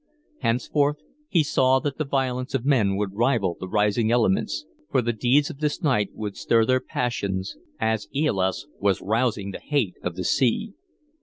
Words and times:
Henceforth 0.39 0.97
he 1.29 1.43
saw 1.43 1.77
that 1.77 1.99
the 1.99 2.05
violence 2.05 2.55
of 2.55 2.65
men 2.65 2.95
would 2.95 3.13
rival 3.13 3.55
the 3.59 3.67
rising 3.67 4.11
elements, 4.11 4.65
for 4.89 4.99
the 4.99 5.13
deeds 5.13 5.51
of 5.51 5.59
this 5.59 5.83
night 5.83 6.09
would 6.15 6.35
stir 6.35 6.65
their 6.65 6.79
passions 6.79 7.55
as 7.79 8.07
AEolus 8.15 8.65
was 8.79 8.99
rousing 9.03 9.51
the 9.51 9.59
hate 9.59 9.97
of 10.01 10.15
the 10.15 10.23
sea. 10.23 10.73